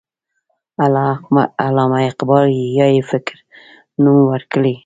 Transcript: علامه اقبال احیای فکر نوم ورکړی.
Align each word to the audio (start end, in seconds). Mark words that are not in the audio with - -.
علامه 1.65 2.01
اقبال 2.11 2.43
احیای 2.59 2.97
فکر 3.11 3.35
نوم 4.03 4.17
ورکړی. 4.31 4.73